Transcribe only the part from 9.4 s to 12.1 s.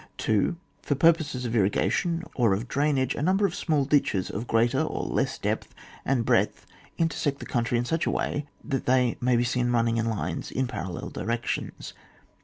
seen running in lines in parallel directions.